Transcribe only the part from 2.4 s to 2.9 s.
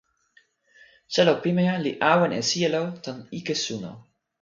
sijelo